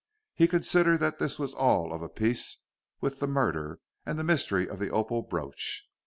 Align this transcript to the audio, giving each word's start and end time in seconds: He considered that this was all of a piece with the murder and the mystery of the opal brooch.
He 0.33 0.47
considered 0.47 0.97
that 1.01 1.19
this 1.19 1.37
was 1.37 1.53
all 1.53 1.93
of 1.93 2.01
a 2.01 2.09
piece 2.09 2.57
with 3.01 3.19
the 3.19 3.27
murder 3.27 3.79
and 4.03 4.17
the 4.17 4.23
mystery 4.23 4.67
of 4.67 4.79
the 4.79 4.89
opal 4.89 5.21
brooch. 5.21 5.85